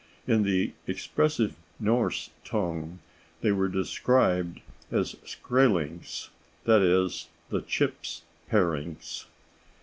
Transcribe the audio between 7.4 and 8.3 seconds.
the "chips,